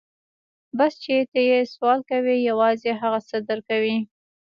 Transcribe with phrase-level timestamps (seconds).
[0.77, 3.97] بس چې ته يې سوال کوې يوازې هغه څه در کوي.